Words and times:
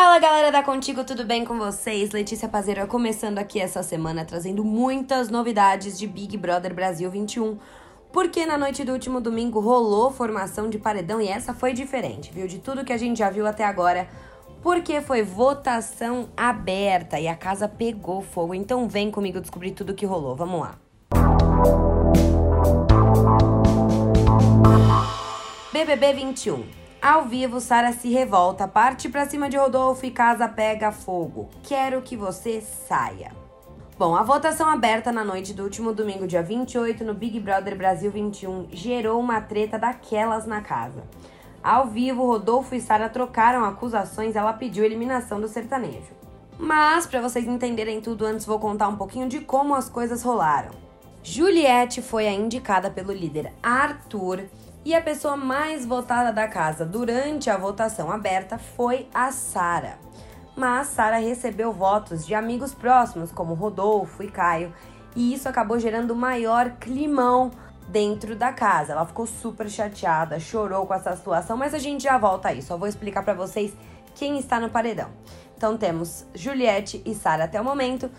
Fala 0.00 0.20
galera 0.20 0.52
da 0.52 0.62
Contigo, 0.62 1.02
tudo 1.02 1.24
bem 1.24 1.44
com 1.44 1.58
vocês? 1.58 2.12
Letícia 2.12 2.48
Pazeira 2.48 2.86
começando 2.86 3.36
aqui 3.40 3.58
essa 3.58 3.82
semana 3.82 4.24
trazendo 4.24 4.62
muitas 4.64 5.28
novidades 5.28 5.98
de 5.98 6.06
Big 6.06 6.36
Brother 6.36 6.72
Brasil 6.72 7.10
21. 7.10 7.58
Porque 8.12 8.46
na 8.46 8.56
noite 8.56 8.84
do 8.84 8.92
último 8.92 9.20
domingo 9.20 9.58
rolou 9.58 10.12
formação 10.12 10.70
de 10.70 10.78
paredão 10.78 11.20
e 11.20 11.26
essa 11.26 11.52
foi 11.52 11.72
diferente, 11.72 12.30
viu? 12.32 12.46
De 12.46 12.60
tudo 12.60 12.84
que 12.84 12.92
a 12.92 12.96
gente 12.96 13.18
já 13.18 13.28
viu 13.28 13.44
até 13.44 13.64
agora. 13.64 14.08
Porque 14.62 15.00
foi 15.00 15.24
votação 15.24 16.28
aberta 16.36 17.18
e 17.18 17.26
a 17.26 17.34
casa 17.34 17.66
pegou 17.68 18.22
fogo. 18.22 18.54
Então 18.54 18.88
vem 18.88 19.10
comigo 19.10 19.40
descobrir 19.40 19.72
tudo 19.72 19.94
que 19.94 20.06
rolou. 20.06 20.36
Vamos 20.36 20.60
lá. 20.60 20.78
BBB 25.72 26.12
21. 26.12 26.87
Ao 27.00 27.24
vivo, 27.24 27.60
Sara 27.60 27.92
se 27.92 28.08
revolta, 28.08 28.66
parte 28.66 29.08
pra 29.08 29.24
cima 29.24 29.48
de 29.48 29.56
Rodolfo 29.56 30.04
e 30.04 30.10
casa 30.10 30.48
pega 30.48 30.90
fogo. 30.90 31.48
Quero 31.62 32.02
que 32.02 32.16
você 32.16 32.60
saia. 32.60 33.30
Bom, 33.96 34.16
a 34.16 34.24
votação 34.24 34.68
aberta 34.68 35.12
na 35.12 35.22
noite 35.22 35.54
do 35.54 35.62
último 35.62 35.92
domingo, 35.92 36.26
dia 36.26 36.42
28, 36.42 37.04
no 37.04 37.14
Big 37.14 37.38
Brother 37.38 37.76
Brasil 37.76 38.10
21, 38.10 38.68
gerou 38.72 39.20
uma 39.20 39.40
treta 39.40 39.78
daquelas 39.78 40.44
na 40.44 40.60
casa. 40.60 41.04
Ao 41.62 41.86
vivo, 41.86 42.26
Rodolfo 42.26 42.74
e 42.74 42.80
Sara 42.80 43.08
trocaram 43.08 43.64
acusações, 43.64 44.34
ela 44.34 44.52
pediu 44.52 44.84
eliminação 44.84 45.40
do 45.40 45.46
sertanejo. 45.46 46.16
Mas, 46.58 47.06
para 47.06 47.20
vocês 47.20 47.46
entenderem 47.46 48.00
tudo, 48.00 48.26
antes 48.26 48.44
vou 48.44 48.58
contar 48.58 48.88
um 48.88 48.96
pouquinho 48.96 49.28
de 49.28 49.38
como 49.38 49.76
as 49.76 49.88
coisas 49.88 50.24
rolaram. 50.24 50.72
Juliette 51.22 52.02
foi 52.02 52.26
a 52.26 52.32
indicada 52.32 52.90
pelo 52.90 53.12
líder 53.12 53.52
Arthur 53.62 54.44
e 54.84 54.94
a 54.94 55.02
pessoa 55.02 55.36
mais 55.36 55.84
votada 55.84 56.32
da 56.32 56.46
casa 56.48 56.84
durante 56.84 57.50
a 57.50 57.56
votação 57.56 58.10
aberta 58.10 58.58
foi 58.58 59.08
a 59.12 59.30
Sara. 59.30 59.98
Mas 60.56 60.88
Sara 60.88 61.18
recebeu 61.18 61.72
votos 61.72 62.26
de 62.26 62.34
amigos 62.34 62.74
próximos, 62.74 63.30
como 63.30 63.54
Rodolfo 63.54 64.22
e 64.22 64.30
Caio, 64.30 64.72
e 65.14 65.32
isso 65.32 65.48
acabou 65.48 65.78
gerando 65.78 66.14
maior 66.14 66.70
climão 66.80 67.50
dentro 67.88 68.36
da 68.36 68.52
casa. 68.52 68.92
Ela 68.92 69.06
ficou 69.06 69.26
super 69.26 69.68
chateada, 69.68 70.38
chorou 70.38 70.86
com 70.86 70.94
essa 70.94 71.14
situação, 71.16 71.56
mas 71.56 71.74
a 71.74 71.78
gente 71.78 72.04
já 72.04 72.18
volta 72.18 72.48
aí. 72.48 72.62
Só 72.62 72.76
vou 72.76 72.88
explicar 72.88 73.22
para 73.22 73.34
vocês 73.34 73.72
quem 74.14 74.38
está 74.38 74.60
no 74.60 74.68
paredão. 74.70 75.10
Então 75.56 75.76
temos 75.76 76.26
Juliette 76.34 77.02
e 77.04 77.14
Sara 77.14 77.44
até 77.44 77.60
o 77.60 77.64
momento. 77.64 78.10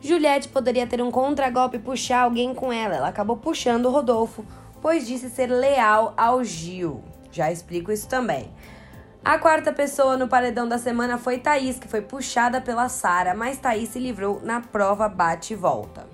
Juliette 0.00 0.48
poderia 0.48 0.86
ter 0.86 1.00
um 1.00 1.10
contragolpe 1.10 1.76
e 1.76 1.80
puxar 1.80 2.22
alguém 2.22 2.54
com 2.54 2.72
ela. 2.72 2.96
Ela 2.96 3.08
acabou 3.08 3.36
puxando 3.36 3.86
o 3.86 3.90
Rodolfo 3.90 4.44
pois 4.84 5.06
disse 5.06 5.30
ser 5.30 5.46
leal 5.46 6.12
ao 6.14 6.44
Gil. 6.44 7.02
Já 7.32 7.50
explico 7.50 7.90
isso 7.90 8.06
também. 8.06 8.52
A 9.24 9.38
quarta 9.38 9.72
pessoa 9.72 10.14
no 10.18 10.28
paredão 10.28 10.68
da 10.68 10.76
semana 10.76 11.16
foi 11.16 11.38
Thaís, 11.38 11.78
que 11.78 11.88
foi 11.88 12.02
puxada 12.02 12.60
pela 12.60 12.90
Sara, 12.90 13.34
mas 13.34 13.56
Thaís 13.56 13.88
se 13.88 13.98
livrou 13.98 14.42
na 14.42 14.60
prova 14.60 15.08
bate 15.08 15.54
e 15.54 15.56
volta. 15.56 16.06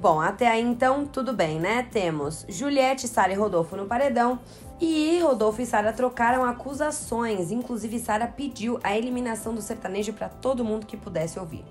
Bom, 0.00 0.20
até 0.20 0.46
aí 0.46 0.62
então 0.62 1.04
tudo 1.04 1.32
bem, 1.32 1.58
né? 1.58 1.88
Temos 1.90 2.46
Juliette, 2.48 3.08
Sara 3.08 3.32
e 3.32 3.34
Rodolfo 3.34 3.76
no 3.76 3.86
paredão. 3.86 4.38
E 4.80 5.18
Rodolfo 5.18 5.60
e 5.60 5.66
Sara 5.66 5.92
trocaram 5.92 6.44
acusações. 6.44 7.50
Inclusive, 7.50 7.98
Sara 7.98 8.28
pediu 8.28 8.78
a 8.84 8.96
eliminação 8.96 9.52
do 9.52 9.60
sertanejo 9.60 10.12
para 10.12 10.28
todo 10.28 10.64
mundo 10.64 10.86
que 10.86 10.96
pudesse 10.96 11.40
ouvir. 11.40 11.64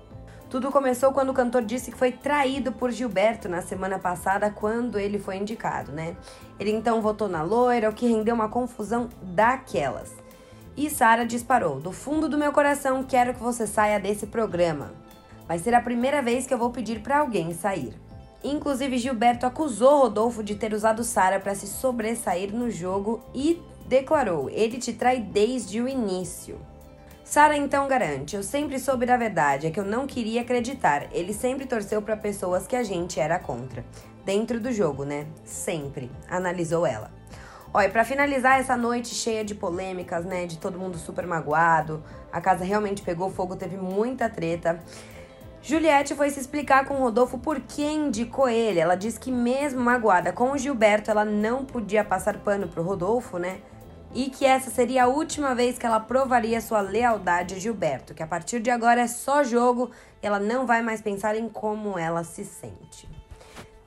Tudo 0.52 0.70
começou 0.70 1.12
quando 1.12 1.30
o 1.30 1.32
cantor 1.32 1.62
disse 1.62 1.90
que 1.90 1.96
foi 1.96 2.12
traído 2.12 2.72
por 2.72 2.90
Gilberto 2.90 3.48
na 3.48 3.62
semana 3.62 3.98
passada, 3.98 4.50
quando 4.50 4.98
ele 4.98 5.18
foi 5.18 5.38
indicado, 5.38 5.92
né? 5.92 6.14
Ele 6.60 6.70
então 6.70 7.00
votou 7.00 7.26
na 7.26 7.42
loira, 7.42 7.88
o 7.88 7.94
que 7.94 8.06
rendeu 8.06 8.34
uma 8.34 8.50
confusão 8.50 9.08
daquelas. 9.22 10.12
E 10.76 10.90
Sara 10.90 11.24
disparou: 11.24 11.80
Do 11.80 11.90
fundo 11.90 12.28
do 12.28 12.36
meu 12.36 12.52
coração, 12.52 13.02
quero 13.02 13.32
que 13.32 13.42
você 13.42 13.66
saia 13.66 13.98
desse 13.98 14.26
programa. 14.26 14.92
Vai 15.48 15.58
ser 15.58 15.72
a 15.72 15.80
primeira 15.80 16.20
vez 16.20 16.46
que 16.46 16.52
eu 16.52 16.58
vou 16.58 16.68
pedir 16.68 17.00
para 17.00 17.20
alguém 17.20 17.54
sair. 17.54 17.98
Inclusive, 18.44 18.98
Gilberto 18.98 19.46
acusou 19.46 20.00
Rodolfo 20.00 20.42
de 20.42 20.54
ter 20.54 20.74
usado 20.74 21.02
Sara 21.02 21.40
para 21.40 21.54
se 21.54 21.66
sobressair 21.66 22.54
no 22.54 22.70
jogo 22.70 23.22
e 23.34 23.58
declarou: 23.88 24.50
ele 24.50 24.76
te 24.76 24.92
trai 24.92 25.18
desde 25.18 25.80
o 25.80 25.88
início. 25.88 26.60
Sara 27.32 27.56
então 27.56 27.88
garante: 27.88 28.36
Eu 28.36 28.42
sempre 28.42 28.78
soube 28.78 29.06
da 29.06 29.16
verdade, 29.16 29.66
é 29.66 29.70
que 29.70 29.80
eu 29.80 29.86
não 29.86 30.06
queria 30.06 30.42
acreditar. 30.42 31.08
Ele 31.10 31.32
sempre 31.32 31.64
torceu 31.64 32.02
para 32.02 32.14
pessoas 32.14 32.66
que 32.66 32.76
a 32.76 32.82
gente 32.82 33.18
era 33.18 33.38
contra. 33.38 33.82
Dentro 34.22 34.60
do 34.60 34.70
jogo, 34.70 35.06
né? 35.06 35.26
Sempre, 35.42 36.10
analisou 36.28 36.84
ela. 36.84 37.10
Olha, 37.72 37.88
para 37.88 38.04
finalizar 38.04 38.60
essa 38.60 38.76
noite 38.76 39.14
cheia 39.14 39.42
de 39.42 39.54
polêmicas, 39.54 40.26
né, 40.26 40.44
de 40.44 40.58
todo 40.58 40.78
mundo 40.78 40.98
super 40.98 41.26
magoado, 41.26 42.04
a 42.30 42.38
casa 42.38 42.66
realmente 42.66 43.00
pegou 43.00 43.30
fogo, 43.30 43.56
teve 43.56 43.78
muita 43.78 44.28
treta. 44.28 44.78
Juliette 45.62 46.14
foi 46.14 46.28
se 46.28 46.38
explicar 46.38 46.84
com 46.84 46.96
Rodolfo 46.96 47.38
por 47.38 47.60
que 47.60 47.82
indicou 47.82 48.46
ele. 48.46 48.78
Ela 48.78 48.94
disse 48.94 49.18
que 49.18 49.32
mesmo 49.32 49.80
magoada 49.80 50.34
com 50.34 50.52
o 50.52 50.58
Gilberto, 50.58 51.10
ela 51.10 51.24
não 51.24 51.64
podia 51.64 52.04
passar 52.04 52.36
pano 52.40 52.68
pro 52.68 52.82
Rodolfo, 52.82 53.38
né? 53.38 53.56
E 54.14 54.28
que 54.30 54.44
essa 54.44 54.70
seria 54.70 55.04
a 55.04 55.08
última 55.08 55.54
vez 55.54 55.78
que 55.78 55.86
ela 55.86 56.00
provaria 56.00 56.60
sua 56.60 56.80
lealdade 56.80 57.54
a 57.54 57.58
Gilberto, 57.58 58.14
que 58.14 58.22
a 58.22 58.26
partir 58.26 58.60
de 58.60 58.70
agora 58.70 59.00
é 59.00 59.06
só 59.06 59.42
jogo 59.42 59.90
e 60.22 60.26
ela 60.26 60.38
não 60.38 60.66
vai 60.66 60.82
mais 60.82 61.00
pensar 61.00 61.36
em 61.36 61.48
como 61.48 61.98
ela 61.98 62.24
se 62.24 62.44
sente. 62.44 63.08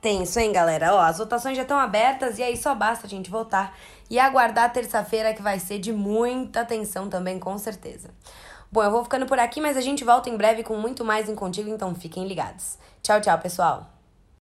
Tenso, 0.00 0.38
hein, 0.38 0.52
galera? 0.52 0.94
Ó, 0.94 1.00
as 1.00 1.18
votações 1.18 1.56
já 1.56 1.62
estão 1.62 1.78
abertas 1.78 2.38
e 2.38 2.42
aí 2.42 2.56
só 2.56 2.74
basta 2.74 3.06
a 3.06 3.10
gente 3.10 3.30
votar 3.30 3.76
e 4.08 4.18
aguardar 4.18 4.72
terça-feira 4.72 5.34
que 5.34 5.42
vai 5.42 5.58
ser 5.58 5.78
de 5.78 5.92
muita 5.92 6.60
atenção 6.60 7.08
também, 7.08 7.38
com 7.38 7.56
certeza. 7.58 8.10
Bom, 8.70 8.82
eu 8.82 8.90
vou 8.90 9.02
ficando 9.04 9.26
por 9.26 9.38
aqui, 9.38 9.60
mas 9.60 9.76
a 9.76 9.80
gente 9.80 10.04
volta 10.04 10.28
em 10.28 10.36
breve 10.36 10.62
com 10.62 10.76
muito 10.76 11.04
mais 11.04 11.28
em 11.28 11.34
Contigo, 11.34 11.70
então 11.70 11.94
fiquem 11.94 12.26
ligados. 12.26 12.78
Tchau, 13.02 13.20
tchau, 13.20 13.38
pessoal! 13.38 13.95